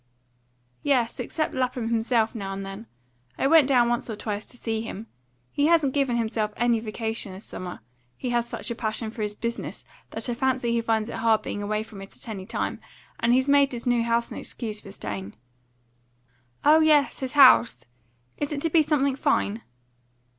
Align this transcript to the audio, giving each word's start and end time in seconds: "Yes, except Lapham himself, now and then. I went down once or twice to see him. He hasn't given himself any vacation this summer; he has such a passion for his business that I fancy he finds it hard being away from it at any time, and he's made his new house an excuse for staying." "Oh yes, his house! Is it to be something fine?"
"Yes, 0.81 1.19
except 1.19 1.53
Lapham 1.53 1.89
himself, 1.89 2.33
now 2.33 2.53
and 2.53 2.65
then. 2.65 2.87
I 3.37 3.45
went 3.45 3.67
down 3.67 3.87
once 3.87 4.09
or 4.09 4.15
twice 4.15 4.47
to 4.47 4.57
see 4.57 4.81
him. 4.81 5.05
He 5.51 5.67
hasn't 5.67 5.93
given 5.93 6.17
himself 6.17 6.51
any 6.57 6.79
vacation 6.79 7.33
this 7.33 7.45
summer; 7.45 7.81
he 8.17 8.31
has 8.31 8.47
such 8.47 8.71
a 8.71 8.75
passion 8.75 9.11
for 9.11 9.21
his 9.21 9.35
business 9.35 9.85
that 10.09 10.27
I 10.27 10.33
fancy 10.33 10.71
he 10.71 10.81
finds 10.81 11.09
it 11.09 11.17
hard 11.17 11.43
being 11.43 11.61
away 11.61 11.83
from 11.83 12.01
it 12.01 12.15
at 12.17 12.27
any 12.27 12.47
time, 12.47 12.79
and 13.19 13.31
he's 13.31 13.47
made 13.47 13.71
his 13.73 13.85
new 13.85 14.01
house 14.01 14.31
an 14.31 14.39
excuse 14.39 14.81
for 14.81 14.91
staying." 14.91 15.35
"Oh 16.65 16.79
yes, 16.79 17.19
his 17.19 17.33
house! 17.33 17.85
Is 18.37 18.51
it 18.51 18.61
to 18.63 18.71
be 18.71 18.81
something 18.81 19.15
fine?" 19.15 19.61